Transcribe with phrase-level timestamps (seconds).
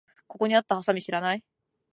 [0.25, 1.43] ここにあったハサミ知らない？